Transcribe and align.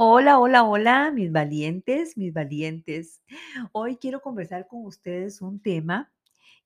Hola, 0.00 0.38
hola, 0.38 0.62
hola, 0.62 1.10
mis 1.10 1.32
valientes, 1.32 2.16
mis 2.16 2.32
valientes. 2.32 3.20
Hoy 3.72 3.96
quiero 3.96 4.20
conversar 4.20 4.68
con 4.68 4.84
ustedes 4.86 5.42
un 5.42 5.60
tema 5.60 6.12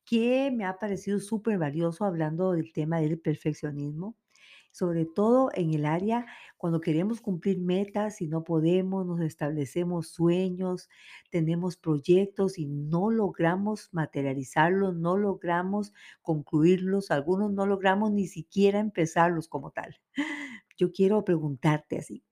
que 0.05 0.51
me 0.53 0.67
ha 0.67 0.79
parecido 0.79 1.19
súper 1.19 1.59
valioso 1.59 2.05
hablando 2.05 2.53
del 2.53 2.73
tema 2.75 3.01
del 3.01 3.19
perfeccionismo, 3.19 4.17
sobre 4.71 5.07
todo 5.07 5.51
en 5.55 5.73
el 5.73 5.87
área 5.87 6.27
cuando 6.59 6.81
queremos 6.83 7.23
cumplir 7.23 7.59
metas 7.59 8.21
y 8.21 8.29
no 8.29 8.45
podemos, 8.45 9.07
nos 9.07 9.21
establecemos 9.23 10.09
sueños, 10.09 10.91
tenemos 11.31 11.79
proyectos 11.79 12.59
y 12.59 12.67
no 12.67 13.11
logramos 13.11 13.89
materializarlos, 13.93 14.95
no 14.97 15.17
logramos 15.17 15.95
concluirlos, 16.21 17.11
algunos 17.11 17.51
no 17.53 17.65
logramos 17.67 18.13
ni 18.13 18.27
siquiera 18.27 18.79
empezarlos 18.81 19.49
como 19.49 19.71
tal. 19.71 19.99
Yo 20.77 20.93
quiero 20.93 21.25
preguntarte 21.25 21.99
así, 21.99 22.25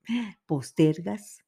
¿postergas? 0.46 1.44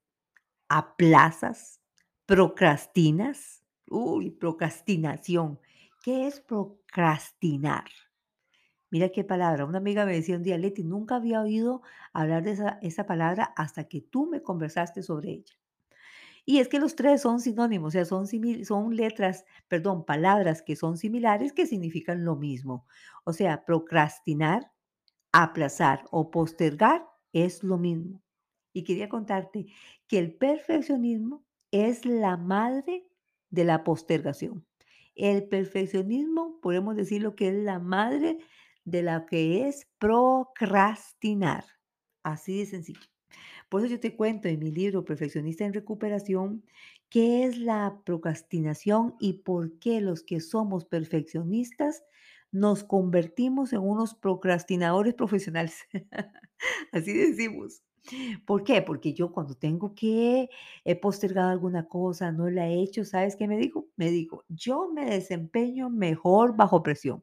¿Aplazas? 0.69 1.81
¿Procrastinas? 2.27 3.63
Uy, 3.89 4.31
procrastinación. 4.31 5.61
¿Qué 6.03 6.27
es 6.27 6.41
procrastinar? 6.41 7.85
Mira 8.91 9.09
qué 9.09 9.25
palabra. 9.25 9.65
Una 9.65 9.79
amiga 9.79 10.05
me 10.05 10.13
decía 10.15 10.37
un 10.37 10.43
día, 10.43 10.59
Leti, 10.59 10.85
nunca 10.85 11.17
había 11.17 11.41
oído 11.41 11.81
hablar 12.13 12.43
de 12.43 12.59
esa, 12.83 13.07
palabra 13.07 13.45
hasta 13.57 13.85
que 13.85 14.03
tú 14.03 14.27
me 14.27 14.43
conversaste 14.43 15.03
sobre 15.03 15.31
ella. 15.31 15.55
Y 16.45 16.59
es 16.59 16.69
que 16.69 16.79
los 16.79 16.97
tres 16.97 17.23
son 17.23 17.41
sinónimos, 17.41 17.89
o 17.89 17.91
sea, 17.93 18.05
son, 18.05 18.27
son 18.27 18.97
letras, 18.97 19.45
perdón, 19.69 20.05
palabras 20.05 20.61
que 20.61 20.77
son 20.77 20.99
similares 20.99 21.53
que 21.53 21.67
significan 21.67 22.25
lo 22.25 22.37
mismo. 22.37 22.87
O 23.25 23.33
sea, 23.33 23.65
procrastinar 23.65 24.71
Aplazar 25.33 26.05
o 26.11 26.31
postergar 26.31 27.07
es 27.33 27.63
lo 27.63 27.79
mismo. 27.79 28.23
Y 28.75 28.85
quería 28.85 29.09
contarte 29.09 29.67
que 30.07 30.19
el 30.19 30.35
perfeccionismo 30.35 31.45
es 31.71 32.05
la 32.05 32.37
madre 32.37 33.07
de 33.51 33.65
la 33.65 33.85
postergación. 33.85 34.67
El 35.15 35.49
perfeccionismo, 35.49 36.59
podemos 36.61 36.97
decirlo 36.97 37.35
que 37.35 37.49
es 37.49 37.55
la 37.55 37.79
madre 37.79 38.39
de 38.85 39.03
la 39.03 39.27
que 39.27 39.69
es 39.69 39.87
procrastinar. 39.99 41.65
Así 42.23 42.59
de 42.59 42.67
sencillo. 42.67 43.01
Por 43.69 43.81
eso 43.81 43.91
yo 43.91 44.01
te 44.01 44.17
cuento 44.17 44.49
en 44.49 44.59
mi 44.59 44.71
libro 44.71 45.05
Perfeccionista 45.05 45.65
en 45.65 45.73
Recuperación 45.73 46.65
qué 47.09 47.45
es 47.45 47.59
la 47.59 48.01
procrastinación 48.05 49.15
y 49.19 49.35
por 49.45 49.79
qué 49.79 50.01
los 50.01 50.23
que 50.23 50.41
somos 50.41 50.85
perfeccionistas 50.85 52.05
nos 52.53 52.85
convertimos 52.85 53.73
en 53.73 53.81
unos 53.81 54.15
procrastinadores 54.15 55.15
profesionales. 55.15 55.79
Así 56.93 57.13
decimos. 57.13 57.83
¿Por 58.47 58.65
qué? 58.65 58.83
Porque 58.83 59.15
yo 59.15 59.33
cuando 59.33 59.55
tengo 59.55 59.95
que 59.95 60.51
he 60.85 60.97
postergado 60.97 61.51
alguna 61.51 61.89
cosa, 61.89 62.33
no 62.33 62.51
la 62.51 62.69
he 62.69 62.83
hecho, 62.83 63.05
¿sabes 63.05 63.37
qué 63.37 63.49
me 63.49 63.59
digo? 63.59 63.89
Me 63.97 64.11
digo, 64.11 64.45
yo 64.49 64.91
me 64.93 65.07
desempeño 65.07 65.91
mejor 65.91 66.57
bajo 66.57 66.83
presión. 66.83 67.23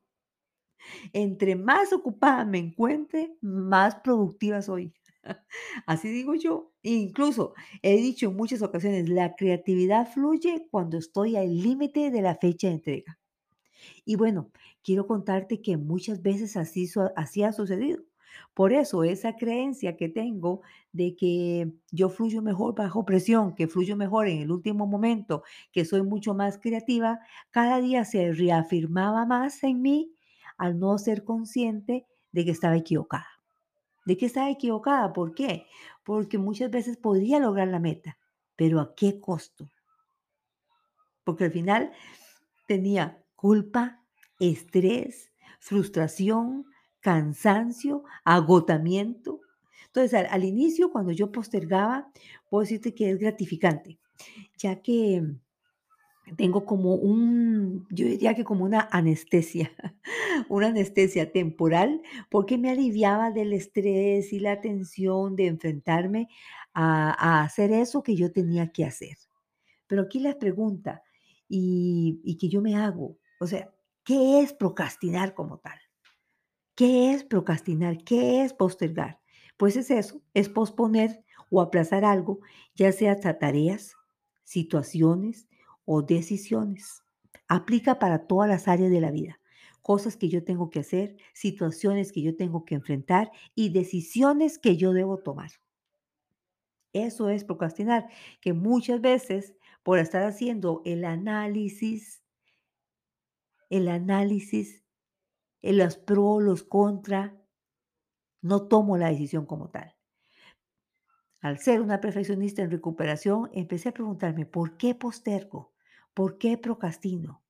Entre 1.14 1.56
más 1.56 1.94
ocupada 1.94 2.46
me 2.46 2.58
encuentre, 2.60 3.36
más 3.42 3.96
productiva 3.96 4.62
soy. 4.62 4.94
Así 5.86 6.10
digo 6.10 6.36
yo. 6.36 6.72
Incluso 6.82 7.54
he 7.82 7.98
dicho 7.98 8.30
en 8.30 8.36
muchas 8.38 8.62
ocasiones, 8.62 9.10
la 9.10 9.36
creatividad 9.36 10.12
fluye 10.12 10.68
cuando 10.72 10.98
estoy 10.98 11.36
al 11.36 11.58
límite 11.58 12.12
de 12.12 12.22
la 12.22 12.36
fecha 12.36 12.68
de 12.68 12.74
entrega. 12.76 13.19
Y 14.06 14.16
bueno, 14.16 14.52
quiero 14.84 15.08
contarte 15.08 15.62
que 15.62 15.78
muchas 15.78 16.22
veces 16.22 16.58
así, 16.58 16.90
así 17.16 17.44
ha 17.44 17.52
sucedido. 17.52 18.04
Por 18.54 18.74
eso 18.74 19.04
esa 19.04 19.36
creencia 19.36 19.96
que 19.98 20.10
tengo 20.10 20.62
de 20.92 21.16
que 21.16 21.72
yo 21.92 22.10
fluyo 22.10 22.42
mejor 22.42 22.76
bajo 22.76 23.06
presión, 23.06 23.56
que 23.56 23.68
fluyo 23.68 23.96
mejor 23.96 24.28
en 24.28 24.42
el 24.42 24.52
último 24.52 24.88
momento, 24.88 25.44
que 25.72 25.86
soy 25.86 26.04
mucho 26.04 26.34
más 26.34 26.58
creativa, 26.58 27.20
cada 27.52 27.80
día 27.80 28.06
se 28.06 28.32
reafirmaba 28.34 29.26
más 29.26 29.64
en 29.64 29.82
mí 29.82 30.14
al 30.58 30.80
no 30.80 30.98
ser 30.98 31.24
consciente 31.24 32.06
de 32.32 32.46
que 32.46 32.52
estaba 32.52 32.76
equivocada. 32.76 33.28
¿De 34.06 34.18
que 34.18 34.26
estaba 34.26 34.50
equivocada? 34.50 35.14
¿Por 35.14 35.34
qué? 35.34 35.68
Porque 36.04 36.38
muchas 36.38 36.72
veces 36.72 36.98
podría 36.98 37.40
lograr 37.40 37.68
la 37.68 37.80
meta, 37.80 38.18
pero 38.56 38.80
¿a 38.80 38.96
qué 38.96 39.20
costo? 39.20 39.70
Porque 41.24 41.46
al 41.46 41.52
final 41.52 41.92
tenía 42.66 43.24
culpa, 43.40 44.04
estrés, 44.38 45.32
frustración, 45.60 46.66
cansancio, 47.00 48.04
agotamiento. 48.26 49.40
Entonces, 49.86 50.28
al, 50.30 50.44
inicio, 50.44 50.92
cuando 50.92 51.14
yo 51.14 51.32
postergaba, 51.32 52.12
puedo 52.50 52.64
decirte 52.64 52.94
que 52.94 53.12
es 53.12 53.18
gratificante, 53.18 53.98
ya 54.58 54.82
que 54.82 55.24
tengo 56.36 56.66
como 56.66 56.96
un, 56.96 57.88
yo 57.92 58.06
diría 58.08 58.36
que 58.36 58.44
como 58.44 58.66
una 58.66 58.90
anestesia, 58.92 59.72
una 60.50 60.68
anestesia 60.68 61.32
temporal, 61.32 62.02
porque 62.30 62.58
me 62.58 62.70
aliviaba 62.70 63.32
del 63.32 63.54
estrés 63.54 64.34
y 64.34 64.42
la 64.42 64.60
tensión 64.60 65.38
de 65.38 65.48
enfrentarme 65.48 66.28
a, 66.74 67.14
a 67.14 67.44
hacer 67.44 67.72
eso 67.72 68.04
que 68.04 68.18
yo 68.18 68.34
tenía 68.34 68.74
que 68.74 68.84
hacer. 68.84 69.18
Pero 69.88 70.02
aquí 70.02 70.20
la 70.20 70.38
pregunta, 70.38 71.04
y, 71.50 72.22
y 72.24 72.38
que 72.38 72.48
yo 72.48 72.62
me 72.62 72.76
hago, 72.76 73.18
o 73.40 73.48
sea, 73.48 73.74
¿qué 74.04 74.42
es 74.42 74.54
procrastinar 74.54 75.34
como 75.34 75.60
tal? 75.60 75.80
¿Qué 76.76 77.12
es 77.12 77.24
procrastinar? 77.24 78.04
¿Qué 78.04 78.44
es 78.44 78.54
postergar? 78.54 79.20
Pues 79.58 79.76
es 79.76 79.92
eso, 79.92 80.22
es 80.34 80.48
posponer 80.48 81.24
o 81.50 81.62
aplazar 81.62 82.06
algo, 82.06 82.40
ya 82.76 82.92
sea 82.92 83.20
tareas, 83.20 83.96
situaciones 84.44 85.48
o 85.86 86.02
decisiones. 86.02 87.04
Aplica 87.48 88.00
para 88.00 88.28
todas 88.28 88.50
las 88.50 88.68
áreas 88.68 88.92
de 88.92 89.02
la 89.02 89.12
vida. 89.12 89.40
Cosas 89.82 90.18
que 90.18 90.30
yo 90.30 90.44
tengo 90.44 90.70
que 90.70 90.80
hacer, 90.80 91.18
situaciones 91.34 92.12
que 92.12 92.22
yo 92.22 92.36
tengo 92.36 92.64
que 92.64 92.76
enfrentar 92.76 93.32
y 93.56 93.70
decisiones 93.70 94.60
que 94.60 94.78
yo 94.78 94.94
debo 94.94 95.18
tomar. 95.18 95.52
Eso 96.94 97.30
es 97.30 97.44
procrastinar, 97.44 98.08
que 98.42 98.54
muchas 98.54 99.02
veces 99.02 99.54
por 99.84 100.00
estar 100.00 100.24
haciendo 100.24 100.82
el 100.86 101.06
análisis, 101.06 102.24
el 103.70 103.88
análisis, 103.88 104.84
los 105.62 105.98
pros, 105.98 106.42
los 106.42 106.64
contra, 106.64 107.42
no 108.42 108.68
tomo 108.68 108.98
la 108.98 109.10
decisión 109.10 109.46
como 109.46 109.70
tal. 109.70 109.96
Al 111.42 111.60
ser 111.60 111.82
una 111.82 112.02
perfeccionista 112.02 112.62
en 112.62 112.72
recuperación, 112.72 113.50
empecé 113.54 113.90
a 113.90 113.94
preguntarme, 113.94 114.46
¿por 114.46 114.78
qué 114.78 114.96
postergo? 114.96 115.74
¿Por 116.14 116.38
qué 116.38 116.58
procrastino? 116.58 117.42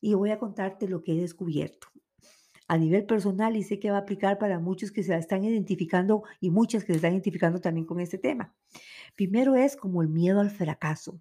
Y 0.00 0.14
voy 0.14 0.30
a 0.30 0.38
contarte 0.38 0.88
lo 0.88 1.02
que 1.02 1.12
he 1.12 1.20
descubierto 1.20 1.88
a 2.68 2.76
nivel 2.76 3.06
personal 3.06 3.56
y 3.56 3.62
sé 3.62 3.80
que 3.80 3.90
va 3.90 3.96
a 3.96 4.00
aplicar 4.00 4.38
para 4.38 4.58
muchos 4.58 4.92
que 4.92 5.02
se 5.02 5.16
están 5.16 5.42
identificando 5.42 6.22
y 6.38 6.50
muchas 6.50 6.84
que 6.84 6.92
se 6.92 6.96
están 6.96 7.12
identificando 7.12 7.60
también 7.60 7.86
con 7.86 7.98
este 7.98 8.18
tema. 8.18 8.54
Primero 9.16 9.56
es 9.56 9.74
como 9.74 10.02
el 10.02 10.08
miedo 10.08 10.40
al 10.40 10.50
fracaso. 10.50 11.20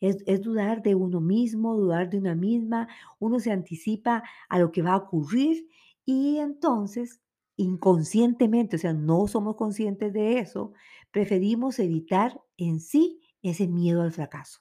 Es, 0.00 0.18
es 0.26 0.40
dudar 0.42 0.82
de 0.82 0.94
uno 0.94 1.20
mismo, 1.20 1.76
dudar 1.76 2.10
de 2.10 2.18
una 2.18 2.34
misma, 2.34 2.88
uno 3.18 3.40
se 3.40 3.52
anticipa 3.52 4.22
a 4.48 4.58
lo 4.58 4.72
que 4.72 4.82
va 4.82 4.92
a 4.92 4.96
ocurrir 4.96 5.68
y 6.04 6.38
entonces 6.38 7.20
inconscientemente, 7.56 8.76
o 8.76 8.78
sea, 8.78 8.92
no 8.92 9.26
somos 9.28 9.56
conscientes 9.56 10.12
de 10.12 10.38
eso, 10.38 10.72
preferimos 11.10 11.78
evitar 11.78 12.40
en 12.56 12.80
sí 12.80 13.20
ese 13.42 13.68
miedo 13.68 14.02
al 14.02 14.12
fracaso, 14.12 14.60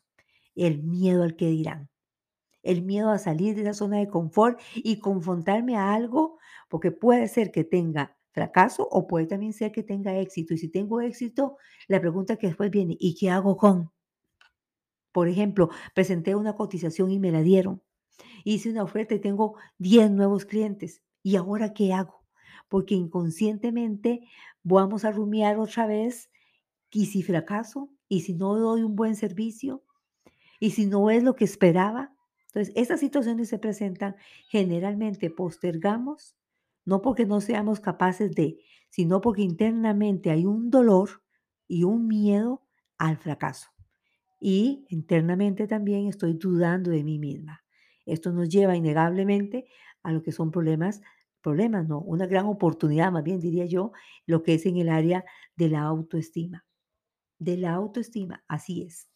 el 0.55 0.83
miedo 0.83 1.23
al 1.23 1.35
que 1.35 1.47
dirán, 1.47 1.89
el 2.63 2.83
miedo 2.83 3.09
a 3.09 3.17
salir 3.19 3.55
de 3.55 3.61
esa 3.61 3.73
zona 3.73 3.99
de 3.99 4.09
confort 4.09 4.59
y 4.75 4.99
confrontarme 4.99 5.77
a 5.77 5.93
algo, 5.93 6.37
porque 6.69 6.91
puede 6.91 7.27
ser 7.27 7.51
que 7.51 7.63
tenga 7.63 8.17
fracaso 8.31 8.87
o 8.89 9.07
puede 9.07 9.27
también 9.27 9.53
ser 9.53 9.71
que 9.71 9.83
tenga 9.83 10.17
éxito. 10.19 10.53
Y 10.53 10.57
si 10.57 10.69
tengo 10.69 11.01
éxito, 11.01 11.57
la 11.87 11.99
pregunta 11.99 12.37
que 12.37 12.47
después 12.47 12.71
viene, 12.71 12.95
¿y 12.99 13.15
qué 13.15 13.29
hago 13.29 13.57
con? 13.57 13.91
Por 15.11 15.27
ejemplo, 15.27 15.69
presenté 15.93 16.35
una 16.35 16.55
cotización 16.55 17.11
y 17.11 17.19
me 17.19 17.31
la 17.31 17.41
dieron. 17.41 17.81
Hice 18.43 18.69
una 18.69 18.83
oferta 18.83 19.15
y 19.15 19.19
tengo 19.19 19.55
10 19.77 20.11
nuevos 20.11 20.45
clientes. 20.45 21.01
¿Y 21.23 21.35
ahora 21.35 21.73
qué 21.73 21.93
hago? 21.93 22.23
Porque 22.69 22.95
inconscientemente 22.95 24.21
vamos 24.63 25.05
a 25.05 25.11
rumiar 25.11 25.59
otra 25.59 25.85
vez. 25.85 26.29
¿Y 26.91 27.07
si 27.07 27.23
fracaso? 27.23 27.89
¿Y 28.07 28.21
si 28.21 28.33
no 28.33 28.55
doy 28.55 28.83
un 28.83 28.95
buen 28.95 29.15
servicio? 29.15 29.83
¿Y 30.59 30.71
si 30.71 30.85
no 30.85 31.09
es 31.09 31.23
lo 31.23 31.35
que 31.35 31.45
esperaba? 31.45 32.13
Entonces, 32.47 32.73
esas 32.75 32.99
situaciones 32.99 33.47
se 33.47 33.59
presentan 33.59 34.15
generalmente 34.49 35.29
postergamos, 35.29 36.35
no 36.83 37.01
porque 37.01 37.25
no 37.25 37.39
seamos 37.39 37.79
capaces 37.79 38.31
de, 38.35 38.59
sino 38.89 39.21
porque 39.21 39.41
internamente 39.41 40.31
hay 40.31 40.45
un 40.45 40.69
dolor 40.69 41.23
y 41.67 41.83
un 41.85 42.07
miedo 42.07 42.67
al 42.97 43.17
fracaso. 43.17 43.69
Y 44.41 44.85
internamente 44.89 45.67
también 45.67 46.07
estoy 46.07 46.33
dudando 46.33 46.91
de 46.91 47.03
mí 47.05 47.19
misma. 47.19 47.63
Esto 48.05 48.33
nos 48.33 48.49
lleva 48.49 48.75
innegablemente 48.75 49.67
a 50.03 50.11
lo 50.11 50.23
que 50.23 50.33
son 50.33 50.51
problemas, 50.51 51.01
problemas 51.41 51.87
no, 51.87 52.01
una 52.01 52.27
gran 52.27 52.47
oportunidad, 52.47 53.11
más 53.11 53.23
bien 53.23 53.39
diría 53.39 53.65
yo, 53.67 53.93
lo 54.25 54.43
que 54.43 54.55
es 54.55 54.65
en 54.65 54.77
el 54.77 54.89
área 54.89 55.23
de 55.55 55.69
la 55.69 55.83
autoestima. 55.83 56.65
de 57.39 57.57
la 57.57 57.73
autoestima, 57.73 58.43
así 58.47 58.83
es. 58.83 59.09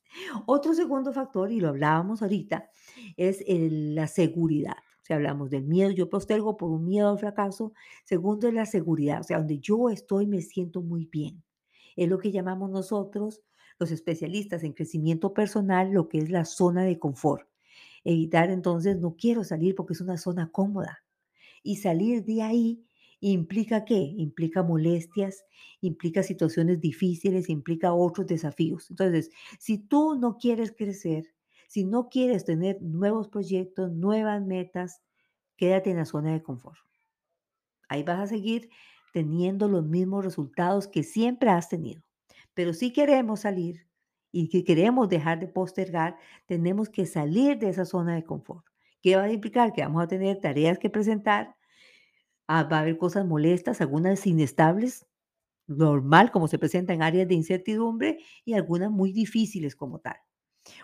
Otro 0.46 0.74
segundo 0.74 1.14
factor, 1.14 1.52
y 1.52 1.60
lo 1.60 1.70
hablábamos 1.70 2.22
ahorita, 2.22 2.70
es 3.18 3.44
la 3.48 4.08
seguridad. 4.08 4.76
Si 5.04 5.14
hablamos 5.14 5.50
del 5.52 5.66
miedo, 5.66 5.92
yo 5.92 6.10
postergo 6.10 6.58
por 6.58 6.72
un 6.72 6.86
miedo 6.86 7.10
al 7.10 7.20
fracaso. 7.20 7.74
Segundo 8.06 8.48
es 8.48 8.54
la 8.54 8.66
seguridad, 8.66 9.22
o 9.22 9.24
sea, 9.24 9.38
donde 9.38 9.60
yo 9.60 9.90
estoy 9.90 10.26
me 10.28 10.42
siento 10.42 10.82
muy 10.82 11.06
bien. 11.12 11.44
Es 11.96 12.10
lo 12.10 12.18
que 12.20 12.32
llamamos 12.32 12.72
nosotros, 12.72 13.42
los 13.80 13.92
especialistas 13.92 14.64
en 14.64 14.74
crecimiento 14.74 15.34
personal, 15.34 15.92
lo 15.92 16.10
que 16.10 16.20
es 16.20 16.30
la 16.30 16.46
zona 16.46 16.84
de 16.84 17.00
confort. 17.00 17.48
Evitar 18.04 18.52
entonces, 18.52 18.98
no 18.98 19.16
quiero 19.16 19.44
salir 19.44 19.76
porque 19.76 19.94
es 19.94 20.02
una 20.02 20.18
zona 20.18 20.52
cómoda. 20.52 21.04
Y 21.64 21.78
salir 21.78 22.24
de 22.24 22.44
ahí 22.44 22.86
implica 23.20 23.86
qué? 23.86 23.96
Implica 23.96 24.62
molestias, 24.64 25.44
implica 25.82 26.24
situaciones 26.24 26.80
difíciles, 26.80 27.50
implica 27.50 27.94
otros 27.94 28.28
desafíos. 28.28 28.90
Entonces, 28.92 29.32
si 29.60 29.80
tú 29.80 30.16
no 30.16 30.38
quieres 30.38 30.72
crecer, 30.72 31.26
si 31.68 31.84
no 31.84 32.10
quieres 32.10 32.46
tener 32.46 32.82
nuevos 32.82 33.28
proyectos, 33.28 33.92
nuevas 33.92 34.46
metas, 34.46 35.02
quédate 35.58 35.90
en 35.90 35.98
la 35.98 36.06
zona 36.06 36.34
de 36.34 36.44
confort. 36.44 36.78
Ahí 37.90 38.04
vas 38.04 38.20
a 38.20 38.28
seguir 38.28 38.70
teniendo 39.14 39.68
los 39.68 39.86
mismos 39.86 40.24
resultados 40.24 40.88
que 40.88 41.04
siempre 41.04 41.50
has 41.50 41.70
tenido. 41.70 42.04
Pero 42.56 42.74
si 42.74 42.92
queremos 42.94 43.42
salir 43.42 43.88
y 44.32 44.50
que 44.50 44.64
queremos 44.66 45.10
dejar 45.10 45.40
de 45.40 45.48
postergar, 45.48 46.18
tenemos 46.48 46.90
que 46.90 47.06
salir 47.06 47.60
de 47.60 47.70
esa 47.70 47.86
zona 47.86 48.16
de 48.16 48.24
confort. 48.26 48.66
¿Qué 49.02 49.16
va 49.18 49.24
a 49.26 49.32
implicar? 49.32 49.74
Que 49.74 49.84
vamos 49.84 50.04
a 50.04 50.08
tener 50.08 50.40
tareas 50.42 50.80
que 50.80 50.90
presentar, 50.90 51.56
ah, 52.48 52.64
va 52.64 52.78
a 52.78 52.82
haber 52.82 52.98
cosas 52.98 53.26
molestas, 53.26 53.82
algunas 53.82 54.26
inestables, 54.28 55.08
normal, 55.68 56.32
como 56.32 56.48
se 56.48 56.60
presenta 56.60 56.94
en 56.94 57.04
áreas 57.04 57.28
de 57.28 57.36
incertidumbre, 57.36 58.20
y 58.46 58.54
algunas 58.54 58.92
muy 58.92 59.12
difíciles 59.14 59.76
como 59.76 60.00
tal. 60.00 60.18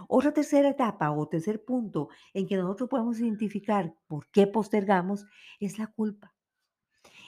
Otra 0.08 0.34
tercera 0.34 0.70
etapa 0.70 1.12
o 1.12 1.28
tercer 1.28 1.64
punto 1.66 2.10
en 2.34 2.48
que 2.48 2.58
nosotros 2.58 2.90
podemos 2.90 3.20
identificar 3.20 3.96
por 4.08 4.28
qué 4.32 4.48
postergamos 4.48 5.26
es 5.60 5.80
la 5.80 5.88
culpa. 5.88 6.36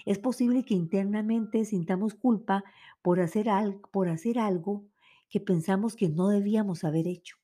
Es 0.06 0.20
posible 0.20 0.64
que 0.66 0.74
internamente 0.74 1.66
sintamos 1.66 2.14
culpa 2.16 2.64
por 3.02 3.20
hacer, 3.20 3.50
al- 3.50 3.80
por 3.92 4.10
hacer 4.10 4.40
algo 4.40 4.86
que 5.30 5.40
pensamos 5.40 5.96
que 5.96 6.10
no 6.10 6.30
debíamos 6.30 6.84
haber 6.84 7.08
hecho. 7.08 7.38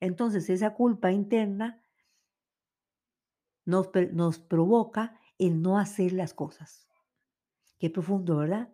Entonces 0.00 0.50
esa 0.50 0.74
culpa 0.74 1.12
interna 1.12 1.82
nos, 3.64 3.88
nos 4.12 4.38
provoca 4.38 5.18
el 5.38 5.62
no 5.62 5.78
hacer 5.78 6.12
las 6.12 6.34
cosas. 6.34 6.86
Qué 7.78 7.90
profundo, 7.90 8.38
¿verdad? 8.38 8.70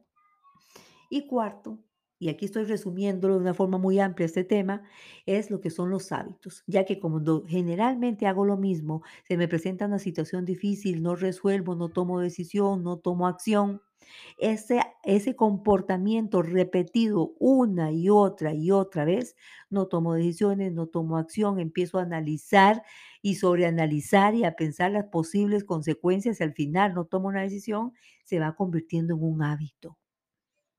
Y 1.11 1.27
cuarto, 1.27 1.79
y 2.19 2.29
aquí 2.29 2.47
estoy 2.47 2.65
resumiéndolo 2.65 3.35
de 3.35 3.41
una 3.41 3.55
forma 3.55 3.79
muy 3.79 4.01
amplia 4.01 4.27
este 4.27 4.45
tema, 4.45 4.83
es 5.27 5.51
lo 5.51 5.61
que 5.61 5.71
son 5.71 5.91
los 5.91 6.13
hábitos, 6.13 6.65
ya 6.67 6.85
que 6.85 6.99
como 6.99 7.21
generalmente 7.47 8.27
hago 8.27 8.45
lo 8.45 8.57
mismo, 8.57 9.03
se 9.25 9.37
me 9.37 9.49
presenta 9.49 9.87
una 9.87 9.99
situación 9.99 10.45
difícil, 10.45 11.03
no 11.03 11.15
resuelvo, 11.17 11.75
no 11.75 11.89
tomo 11.91 12.21
decisión, 12.21 12.83
no 12.83 12.99
tomo 12.99 13.27
acción, 13.27 13.83
ese, 14.39 14.81
ese 15.05 15.35
comportamiento 15.37 16.43
repetido 16.43 17.35
una 17.39 17.93
y 17.93 18.09
otra 18.09 18.55
y 18.55 18.71
otra 18.71 19.05
vez, 19.05 19.37
no 19.71 19.87
tomo 19.87 20.15
decisiones, 20.15 20.73
no 20.73 20.87
tomo 20.87 21.19
acción, 21.19 21.59
empiezo 21.61 21.99
a 21.99 22.03
analizar 22.03 22.83
y 23.23 23.37
sobreanalizar 23.37 24.35
y 24.35 24.45
a 24.45 24.55
pensar 24.57 24.93
las 24.93 25.07
posibles 25.07 25.65
consecuencias 25.65 26.41
y 26.41 26.45
al 26.45 26.53
final 26.55 26.95
no 26.95 27.05
tomo 27.07 27.29
una 27.29 27.43
decisión, 27.43 27.93
se 28.25 28.39
va 28.39 28.55
convirtiendo 28.55 29.15
en 29.15 29.23
un 29.23 29.43
hábito. 29.43 29.97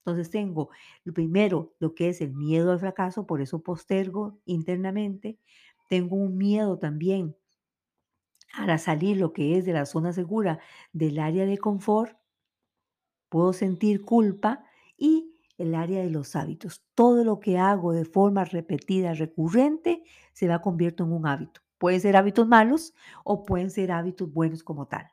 Entonces 0.08 0.32
tengo, 0.32 0.70
primero, 1.14 1.74
lo 1.80 1.94
que 1.94 2.08
es 2.10 2.22
el 2.22 2.34
miedo 2.34 2.72
al 2.72 2.80
fracaso, 2.80 3.28
por 3.28 3.42
eso 3.42 3.62
postergo 3.62 4.40
internamente. 4.46 5.38
Tengo 5.90 6.16
un 6.16 6.38
miedo 6.38 6.80
también 6.80 7.36
a 8.54 8.78
salir 8.78 9.16
lo 9.16 9.32
que 9.32 9.58
es 9.58 9.66
de 9.66 9.72
la 9.72 9.86
zona 9.86 10.12
segura, 10.12 10.60
del 10.92 11.18
área 11.20 11.46
de 11.46 11.58
confort. 11.58 12.18
Puedo 13.30 13.54
sentir 13.54 14.04
culpa 14.04 14.64
y 14.98 15.34
el 15.58 15.76
área 15.76 16.02
de 16.02 16.10
los 16.10 16.36
hábitos. 16.36 16.84
Todo 16.94 17.24
lo 17.24 17.40
que 17.40 17.58
hago 17.58 17.94
de 17.94 18.06
forma 18.06 18.44
repetida, 18.46 19.14
recurrente, 19.14 20.04
se 20.34 20.48
va 20.48 20.62
convirtiendo 20.62 21.16
en 21.16 21.22
un 21.22 21.28
hábito. 21.28 21.62
Pueden 21.78 22.02
ser 22.02 22.16
hábitos 22.18 22.48
malos 22.48 22.94
o 23.24 23.46
pueden 23.46 23.70
ser 23.72 23.92
hábitos 23.92 24.32
buenos 24.32 24.64
como 24.64 24.88
tal. 24.88 25.08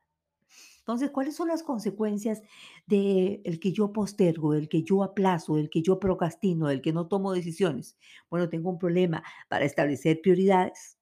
Entonces, 0.85 1.11
¿cuáles 1.11 1.35
son 1.35 1.49
las 1.49 1.63
consecuencias 1.63 2.43
de 2.87 3.41
el 3.45 3.59
que 3.59 3.73
yo 3.73 3.91
postergo, 3.91 4.53
del 4.53 4.69
que 4.69 4.83
yo 4.83 5.03
aplazo, 5.03 5.57
del 5.57 5.71
que 5.71 5.81
yo 5.81 5.99
procrastino, 5.99 6.69
del 6.69 6.83
que 6.83 6.93
no 6.93 7.07
tomo 7.09 7.33
decisiones? 7.33 7.97
Bueno, 8.29 8.51
tengo 8.51 8.69
un 8.69 8.79
problema 8.79 9.23
para 9.49 9.65
establecer 9.65 10.21
prioridades. 10.21 10.99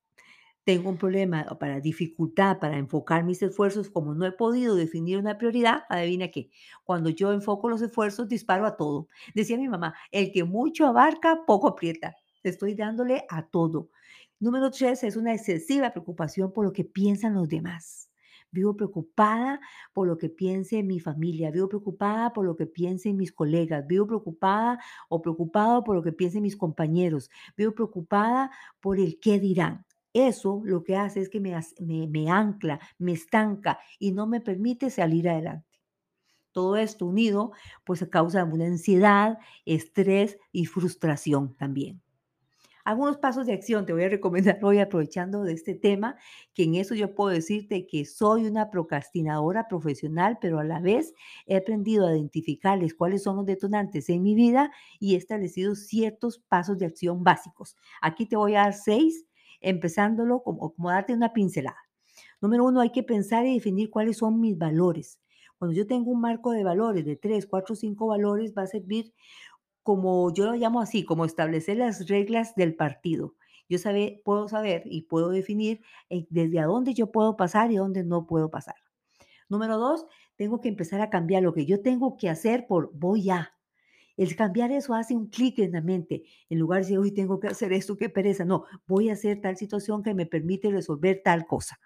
Tengo 0.63 0.89
un 0.91 0.99
problema 0.99 1.45
para 1.59 1.81
dificultad 1.81 2.61
para 2.61 2.79
enfocar 2.79 3.25
mis 3.25 3.43
esfuerzos, 3.43 3.91
como 3.91 4.15
no 4.15 4.25
he 4.25 4.31
podido 4.31 4.77
definir 4.77 5.19
una 5.19 5.37
prioridad, 5.37 5.83
adivina 5.89 6.29
qué, 6.29 6.51
cuando 6.85 7.11
yo 7.11 7.33
enfoco 7.33 7.69
los 7.69 7.83
esfuerzos 7.83 8.29
disparo 8.29 8.67
a 8.67 8.77
todo. 8.77 9.09
Decía 9.35 9.59
mi 9.59 9.69
mamá, 9.69 9.97
el 10.13 10.31
que 10.31 10.45
mucho 10.45 10.87
abarca, 10.87 11.41
poco 11.45 11.67
aprieta. 11.67 12.15
Estoy 12.45 12.77
dándole 12.77 13.25
a 13.29 13.49
todo. 13.49 13.91
Número 14.39 14.71
tres 14.71 15.03
es 15.03 15.17
una 15.17 15.35
excesiva 15.35 15.91
preocupación 15.91 16.53
por 16.53 16.65
lo 16.65 16.73
que 16.73 16.85
piensan 16.85 17.35
los 17.35 17.49
demás. 17.49 18.12
Vivo 18.53 18.77
preocupada 18.77 19.61
por 19.95 20.07
lo 20.07 20.19
que 20.19 20.29
piense 20.29 20.83
mi 20.83 21.01
familia, 21.01 21.51
vivo 21.51 21.69
preocupada 21.69 22.33
por 22.35 22.45
lo 22.45 22.55
que 22.55 22.67
piensen 22.67 23.17
mis 23.17 23.33
colegas, 23.33 23.87
vivo 23.87 24.07
preocupada 24.07 24.79
o 25.09 25.23
preocupado 25.23 25.83
por 25.83 25.97
lo 25.97 26.03
que 26.03 26.13
piensen 26.13 26.43
mis 26.43 26.57
compañeros, 26.57 27.31
vivo 27.57 27.73
preocupada 27.75 28.51
por 28.81 29.01
el 29.01 29.19
qué 29.21 29.41
dirán. 29.41 29.87
Eso 30.13 30.61
lo 30.65 30.85
que 30.85 30.97
hace 30.97 31.21
es 31.21 31.31
que 31.31 31.41
me, 31.41 31.59
me, 31.81 32.07
me 32.07 32.31
ancla, 32.31 32.79
me 32.99 33.13
estanca 33.13 33.79
y 33.99 34.13
no 34.13 34.27
me 34.27 34.43
permite 34.43 34.91
salir 34.91 35.29
adelante. 35.31 35.81
Todo 36.53 36.77
esto 36.77 37.07
unido, 37.07 37.53
pues 37.85 38.07
causa 38.11 38.45
una 38.45 38.67
ansiedad, 38.67 39.39
estrés 39.65 40.39
y 40.53 40.67
frustración 40.67 41.57
también. 41.57 42.03
Algunos 42.85 43.17
pasos 43.17 43.47
de 43.47 43.53
acción 43.53 43.87
te 43.87 43.93
voy 43.93 44.03
a 44.03 44.09
recomendar 44.09 44.59
hoy 44.63 44.81
aprovechando 44.81 45.45
de 45.45 45.53
este 45.53 45.75
tema, 45.75 46.17
que 46.53 46.65
en 46.65 46.75
eso 46.75 46.97
yo 46.97 47.15
puedo 47.15 47.31
decirte 47.31 47.87
que 47.87 48.05
soy 48.05 48.45
una 48.47 48.71
procrastinadora 48.71 49.69
profesional, 49.69 50.39
pero 50.41 50.59
a 50.59 50.65
la 50.65 50.81
vez 50.81 51.15
he 51.47 51.57
aprendido 51.57 52.09
a 52.09 52.17
identificarles 52.17 52.95
cuáles 52.95 53.23
son 53.23 53.37
los 53.37 53.47
detonantes 53.47 54.09
en 54.09 54.25
mi 54.25 54.35
vida 54.35 54.73
y 54.99 55.15
he 55.15 55.17
establecido 55.17 55.77
ciertos 55.77 56.41
pasos 56.41 56.77
de 56.79 56.87
acción 56.87 57.23
básicos. 57.23 57.77
Aquí 58.01 58.27
te 58.27 58.37
voy 58.37 58.57
a 58.57 58.63
dar 58.63 58.75
seis, 58.75 59.27
empezándolo 59.61 60.43
como, 60.43 60.75
como 60.75 60.91
darte 60.91 61.15
una 61.15 61.33
pincelada. 61.33 61.79
Número 62.41 62.65
uno, 62.65 62.81
hay 62.81 62.91
que 62.91 63.05
pensar 63.05 63.47
y 63.47 63.55
definir 63.55 63.91
cuáles 63.91 64.17
son 64.17 64.41
mis 64.41 64.59
valores. 64.59 65.21
Cuando 65.57 65.77
yo 65.77 65.87
tengo 65.87 66.11
un 66.11 66.21
marco 66.21 66.51
de 66.51 66.65
valores 66.65 67.05
de 67.05 67.15
tres, 67.15 67.47
cuatro, 67.47 67.77
cinco 67.77 68.09
valores, 68.09 68.53
va 68.59 68.63
a 68.63 68.67
servir 68.67 69.15
como 69.83 70.33
yo 70.33 70.47
lo 70.47 70.55
llamo 70.55 70.81
así, 70.81 71.05
como 71.05 71.25
establecer 71.25 71.77
las 71.77 72.09
reglas 72.09 72.55
del 72.55 72.75
partido. 72.75 73.35
Yo 73.69 73.79
puedo 74.25 74.49
saber 74.49 74.83
y 74.85 75.03
puedo 75.03 75.31
definir 75.31 75.81
eh, 76.11 76.27
desde 76.29 76.61
a 76.61 76.67
dónde 76.67 76.95
yo 76.95 77.11
puedo 77.11 77.37
pasar 77.37 77.73
y 77.73 77.77
dónde 77.77 78.05
no 78.05 78.27
puedo 78.27 78.51
pasar. 78.51 78.77
Número 79.49 79.79
dos, 79.79 80.07
tengo 80.37 80.61
que 80.61 80.69
empezar 80.69 81.01
a 81.01 81.11
cambiar 81.11 81.43
lo 81.43 81.55
que 81.55 81.67
yo 81.67 81.81
tengo 81.81 82.17
que 82.17 82.29
hacer 82.29 82.67
por 82.67 82.91
voy 82.93 83.31
a. 83.31 83.55
El 84.17 84.37
cambiar 84.37 84.73
eso 84.73 84.95
hace 84.95 85.15
un 85.15 85.29
clic 85.29 85.59
en 85.59 85.73
la 85.73 85.81
mente. 85.81 86.25
En 86.51 86.59
lugar 86.59 86.85
de 86.85 86.99
uy, 86.99 87.13
tengo 87.13 87.41
que 87.41 87.49
hacer 87.49 87.73
esto, 87.73 87.97
qué 87.97 88.09
pereza. 88.09 88.45
No, 88.45 88.65
voy 88.87 89.09
a 89.09 89.15
hacer 89.15 89.41
tal 89.41 89.57
situación 89.57 90.03
que 90.03 90.15
me 90.15 90.27
permite 90.27 90.71
resolver 90.71 91.23
tal 91.25 91.47
cosa. 91.47 91.81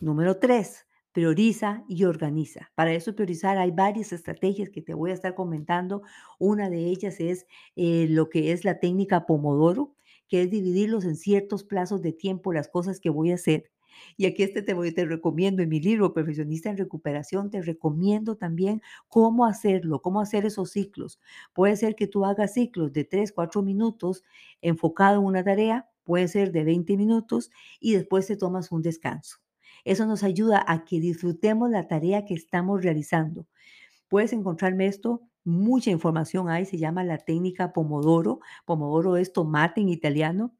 Número 0.00 0.38
tres, 0.38 0.86
prioriza 1.16 1.82
y 1.88 2.04
organiza. 2.04 2.70
Para 2.74 2.92
eso 2.92 3.14
priorizar 3.14 3.56
hay 3.56 3.70
varias 3.70 4.12
estrategias 4.12 4.68
que 4.68 4.82
te 4.82 4.92
voy 4.92 5.12
a 5.12 5.14
estar 5.14 5.34
comentando. 5.34 6.02
Una 6.38 6.68
de 6.68 6.88
ellas 6.88 7.20
es 7.20 7.46
eh, 7.74 8.06
lo 8.10 8.28
que 8.28 8.52
es 8.52 8.66
la 8.66 8.80
técnica 8.80 9.24
Pomodoro, 9.24 9.94
que 10.28 10.42
es 10.42 10.50
dividirlos 10.50 11.06
en 11.06 11.16
ciertos 11.16 11.64
plazos 11.64 12.02
de 12.02 12.12
tiempo, 12.12 12.52
las 12.52 12.68
cosas 12.68 13.00
que 13.00 13.08
voy 13.08 13.30
a 13.30 13.36
hacer. 13.36 13.70
Y 14.18 14.26
aquí 14.26 14.42
este 14.42 14.60
te, 14.60 14.74
voy, 14.74 14.92
te 14.92 15.06
recomiendo 15.06 15.62
en 15.62 15.70
mi 15.70 15.80
libro, 15.80 16.12
Profesionista 16.12 16.68
en 16.68 16.76
Recuperación, 16.76 17.48
te 17.48 17.62
recomiendo 17.62 18.36
también 18.36 18.82
cómo 19.08 19.46
hacerlo, 19.46 20.02
cómo 20.02 20.20
hacer 20.20 20.44
esos 20.44 20.70
ciclos. 20.70 21.18
Puede 21.54 21.76
ser 21.76 21.94
que 21.96 22.08
tú 22.08 22.26
hagas 22.26 22.52
ciclos 22.52 22.92
de 22.92 23.04
3, 23.04 23.32
4 23.32 23.62
minutos 23.62 24.22
enfocado 24.60 25.20
en 25.20 25.24
una 25.24 25.42
tarea, 25.42 25.88
puede 26.04 26.28
ser 26.28 26.52
de 26.52 26.64
20 26.64 26.94
minutos 26.98 27.50
y 27.80 27.94
después 27.94 28.26
te 28.26 28.36
tomas 28.36 28.70
un 28.70 28.82
descanso. 28.82 29.45
Eso 29.86 30.04
nos 30.04 30.24
ayuda 30.24 30.64
a 30.66 30.84
que 30.84 30.98
disfrutemos 30.98 31.70
la 31.70 31.86
tarea 31.86 32.24
que 32.24 32.34
estamos 32.34 32.82
realizando. 32.82 33.46
Puedes 34.08 34.32
encontrarme 34.32 34.86
esto, 34.86 35.22
mucha 35.44 35.92
información 35.92 36.48
hay, 36.48 36.66
se 36.66 36.76
llama 36.76 37.04
la 37.04 37.18
técnica 37.18 37.72
Pomodoro. 37.72 38.40
Pomodoro 38.64 39.16
es 39.16 39.32
tomate 39.32 39.80
en 39.80 39.88
italiano, 39.88 40.56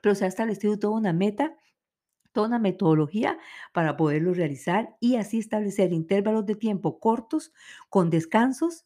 pero 0.00 0.14
se 0.14 0.24
ha 0.24 0.28
establecido 0.28 0.78
toda 0.78 0.94
una 0.94 1.12
meta, 1.12 1.56
toda 2.32 2.46
una 2.46 2.60
metodología 2.60 3.38
para 3.72 3.96
poderlo 3.96 4.32
realizar 4.32 4.96
y 5.00 5.16
así 5.16 5.38
establecer 5.40 5.92
intervalos 5.92 6.46
de 6.46 6.54
tiempo 6.54 7.00
cortos 7.00 7.52
con 7.88 8.08
descansos 8.08 8.84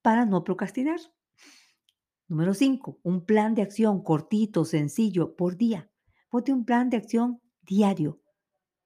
para 0.00 0.24
no 0.24 0.44
procrastinar. 0.44 0.98
Número 2.26 2.54
5, 2.54 3.00
un 3.02 3.26
plan 3.26 3.54
de 3.54 3.60
acción 3.60 4.02
cortito, 4.02 4.64
sencillo, 4.64 5.36
por 5.36 5.58
día. 5.58 5.90
Ponte 6.30 6.54
un 6.54 6.64
plan 6.64 6.88
de 6.88 6.96
acción 6.96 7.42
diario, 7.60 8.19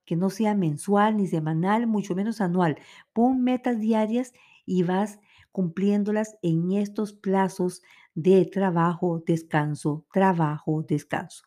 que 0.05 0.17
no 0.17 0.31
sea 0.31 0.55
mensual 0.55 1.17
ni 1.17 1.27
semanal, 1.27 1.87
mucho 1.87 2.15
menos 2.15 2.41
anual. 2.41 2.79
Pon 3.13 3.43
metas 3.43 3.81
diarias 3.81 4.33
y 4.67 4.83
vas 4.83 5.21
cumpliéndolas 5.53 6.37
en 6.43 6.73
estos 6.73 7.13
plazos 7.13 7.83
de 8.15 8.45
trabajo, 8.47 9.23
descanso, 9.25 10.05
trabajo, 10.13 10.83
descanso. 10.83 11.45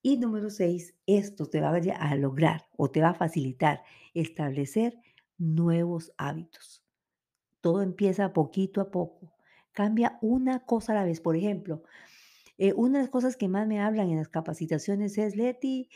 Y 0.00 0.16
número 0.16 0.50
6, 0.50 0.94
esto 1.06 1.46
te 1.46 1.60
va 1.60 1.70
a 1.70 2.16
lograr 2.16 2.66
o 2.76 2.90
te 2.90 3.00
va 3.00 3.10
a 3.10 3.14
facilitar 3.14 3.82
establecer 4.14 4.98
nuevos 5.38 6.12
hábitos. 6.16 6.84
Todo 7.60 7.82
empieza 7.82 8.32
poquito 8.32 8.80
a 8.80 8.90
poco. 8.90 9.32
Cambia 9.72 10.18
una 10.20 10.60
cosa 10.60 10.92
a 10.92 10.96
la 10.96 11.04
vez. 11.04 11.20
Por 11.20 11.36
ejemplo, 11.36 11.82
eh, 12.62 12.72
una 12.76 12.98
de 12.98 13.04
las 13.04 13.10
cosas 13.10 13.36
que 13.36 13.48
más 13.48 13.66
me 13.66 13.80
hablan 13.80 14.10
en 14.10 14.18
las 14.18 14.28
capacitaciones 14.28 15.18
es, 15.18 15.34
Leti, 15.34 15.88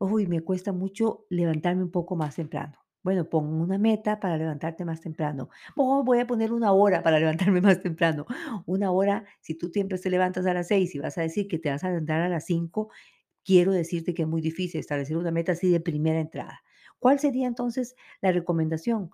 uy, 0.00 0.26
me 0.26 0.40
cuesta 0.42 0.72
mucho 0.72 1.24
levantarme 1.30 1.84
un 1.84 1.92
poco 1.92 2.16
más 2.16 2.34
temprano. 2.34 2.78
Bueno, 3.04 3.30
pon 3.30 3.46
una 3.46 3.78
meta 3.78 4.18
para 4.18 4.36
levantarte 4.36 4.84
más 4.84 5.00
temprano. 5.00 5.50
Oh, 5.76 6.02
voy 6.02 6.18
a 6.18 6.26
poner 6.26 6.52
una 6.52 6.72
hora 6.72 7.04
para 7.04 7.18
levantarme 7.20 7.60
más 7.60 7.80
temprano. 7.80 8.26
Una 8.66 8.90
hora, 8.90 9.24
si 9.40 9.54
tú 9.54 9.68
siempre 9.68 9.98
te 9.98 10.10
levantas 10.10 10.46
a 10.46 10.54
las 10.54 10.66
6 10.66 10.96
y 10.96 10.98
vas 10.98 11.16
a 11.16 11.22
decir 11.22 11.46
que 11.46 11.60
te 11.60 11.70
vas 11.70 11.84
a 11.84 11.88
levantar 11.90 12.22
a 12.22 12.28
las 12.28 12.44
5, 12.44 12.90
quiero 13.44 13.72
decirte 13.72 14.12
que 14.12 14.22
es 14.22 14.28
muy 14.28 14.40
difícil 14.42 14.80
establecer 14.80 15.16
una 15.16 15.30
meta 15.30 15.52
así 15.52 15.70
de 15.70 15.80
primera 15.80 16.18
entrada. 16.20 16.62
¿Cuál 16.98 17.20
sería 17.20 17.46
entonces 17.46 17.94
la 18.20 18.32
recomendación? 18.32 19.10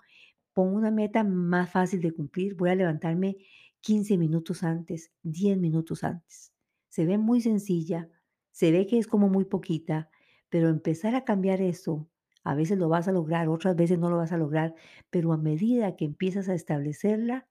Pon 0.53 0.73
una 0.75 0.91
meta 0.91 1.23
más 1.23 1.69
fácil 1.71 2.01
de 2.01 2.11
cumplir. 2.11 2.55
Voy 2.55 2.71
a 2.71 2.75
levantarme 2.75 3.37
15 3.81 4.17
minutos 4.17 4.63
antes, 4.63 5.11
10 5.23 5.59
minutos 5.59 6.03
antes. 6.03 6.56
Se 6.89 7.05
ve 7.05 7.17
muy 7.17 7.41
sencilla, 7.41 8.09
se 8.51 8.71
ve 8.71 8.87
que 8.87 8.97
es 8.99 9.07
como 9.07 9.29
muy 9.29 9.45
poquita, 9.45 10.09
pero 10.49 10.69
empezar 10.69 11.15
a 11.15 11.25
cambiar 11.25 11.61
eso, 11.61 12.07
a 12.43 12.55
veces 12.55 12.77
lo 12.77 12.89
vas 12.89 13.07
a 13.07 13.11
lograr, 13.11 13.49
otras 13.49 13.75
veces 13.75 13.99
no 13.99 14.09
lo 14.09 14.17
vas 14.17 14.31
a 14.31 14.37
lograr, 14.37 14.75
pero 15.09 15.33
a 15.33 15.37
medida 15.37 15.95
que 15.95 16.05
empiezas 16.05 16.49
a 16.49 16.53
establecerla, 16.53 17.47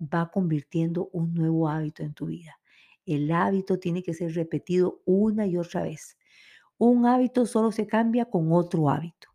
va 0.00 0.30
convirtiendo 0.30 1.08
un 1.12 1.34
nuevo 1.34 1.68
hábito 1.68 2.02
en 2.02 2.14
tu 2.14 2.26
vida. 2.26 2.60
El 3.06 3.30
hábito 3.32 3.78
tiene 3.78 4.02
que 4.02 4.14
ser 4.14 4.34
repetido 4.34 5.02
una 5.04 5.46
y 5.46 5.56
otra 5.56 5.82
vez. 5.82 6.18
Un 6.78 7.06
hábito 7.06 7.46
solo 7.46 7.72
se 7.72 7.86
cambia 7.86 8.26
con 8.26 8.52
otro 8.52 8.90
hábito. 8.90 9.28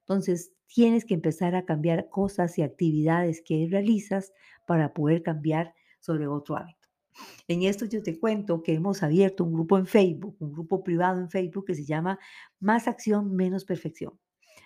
Entonces, 0.00 0.52
tienes 0.66 1.04
que 1.04 1.14
empezar 1.14 1.54
a 1.54 1.64
cambiar 1.64 2.08
cosas 2.10 2.58
y 2.58 2.62
actividades 2.62 3.42
que 3.42 3.68
realizas 3.70 4.32
para 4.66 4.92
poder 4.94 5.22
cambiar 5.22 5.74
sobre 6.00 6.26
otro 6.28 6.56
hábito. 6.56 6.81
En 7.48 7.62
esto 7.62 7.86
yo 7.86 8.02
te 8.02 8.18
cuento 8.18 8.62
que 8.62 8.74
hemos 8.74 9.02
abierto 9.02 9.44
un 9.44 9.52
grupo 9.52 9.78
en 9.78 9.86
Facebook, 9.86 10.36
un 10.40 10.52
grupo 10.52 10.82
privado 10.84 11.20
en 11.20 11.30
Facebook 11.30 11.66
que 11.66 11.74
se 11.74 11.84
llama 11.84 12.18
Más 12.60 12.88
acción, 12.88 13.34
menos 13.36 13.64
perfección. 13.64 14.18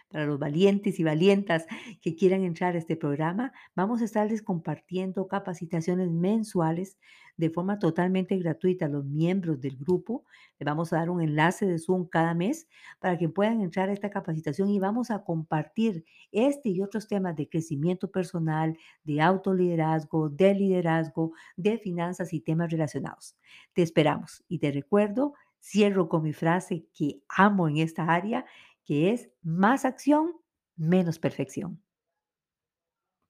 Para 0.08 0.24
los 0.26 0.38
valientes 0.38 1.00
y 1.00 1.04
valientas 1.04 1.66
que 2.00 2.14
quieran 2.14 2.44
entrar 2.44 2.74
a 2.76 2.78
este 2.78 2.96
programa, 2.96 3.52
vamos 3.74 4.00
a 4.00 4.04
estarles 4.04 4.40
compartiendo 4.40 5.26
capacitaciones 5.26 6.10
mensuales 6.10 6.96
de 7.36 7.50
forma 7.50 7.78
totalmente 7.80 8.36
gratuita 8.38 8.86
a 8.86 8.88
los 8.88 9.04
miembros 9.04 9.60
del 9.60 9.76
grupo. 9.76 10.24
Les 10.58 10.64
vamos 10.64 10.92
a 10.92 10.98
dar 10.98 11.10
un 11.10 11.20
enlace 11.20 11.66
de 11.66 11.78
Zoom 11.78 12.06
cada 12.06 12.34
mes 12.34 12.68
para 13.00 13.18
que 13.18 13.28
puedan 13.28 13.60
entrar 13.60 13.88
a 13.88 13.92
esta 13.92 14.08
capacitación 14.08 14.70
y 14.70 14.78
vamos 14.78 15.10
a 15.10 15.24
compartir 15.24 16.04
este 16.30 16.68
y 16.70 16.80
otros 16.82 17.08
temas 17.08 17.34
de 17.34 17.48
crecimiento 17.48 18.10
personal, 18.10 18.78
de 19.02 19.20
autoliderazgo, 19.20 20.28
de 20.30 20.54
liderazgo, 20.54 21.32
de 21.56 21.78
finanzas 21.78 22.32
y 22.32 22.40
temas 22.40 22.70
relacionados. 22.70 23.36
Te 23.72 23.82
esperamos 23.82 24.44
y 24.48 24.60
te 24.60 24.70
recuerdo, 24.70 25.34
cierro 25.60 26.08
con 26.08 26.22
mi 26.22 26.32
frase 26.32 26.86
que 26.94 27.20
amo 27.28 27.68
en 27.68 27.78
esta 27.78 28.04
área 28.04 28.46
que 28.86 29.12
es 29.12 29.30
más 29.42 29.84
acción, 29.84 30.32
menos 30.76 31.18
perfección. 31.18 31.82